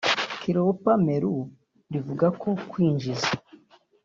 Cleopa 0.41 0.91
Mailu 1.05 1.35
rivuga 1.91 2.27
ko 2.41 2.49
kwinjiza 2.69 3.29